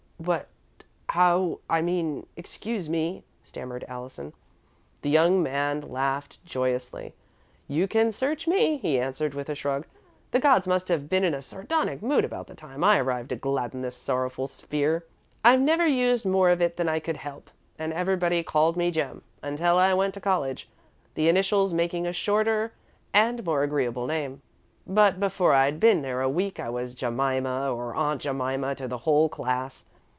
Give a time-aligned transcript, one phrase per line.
[0.23, 0.49] "What
[1.09, 4.33] how I mean excuse me," stammered Allison.
[5.01, 7.15] The young man laughed joyously.
[7.67, 9.87] "You can search me," he answered, with a shrug.
[10.29, 13.35] "The gods must have been in a sardonic mood about the time I arrived to
[13.35, 15.07] gladden this sorrowful sphere.
[15.43, 17.49] I've never used more of it than I could help,
[17.79, 20.69] and everybody called me 'Jem' until I went to college,
[21.15, 22.73] the initials making a shorter
[23.11, 24.43] and more agreeable name.
[24.85, 28.99] But before I'd been there a week, I was 'Jemima' or 'Aunt Jemima' to the
[28.99, 29.85] whole class.